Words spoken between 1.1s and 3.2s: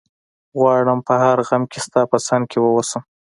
هر غم کي ستا په څنګ کي ووسم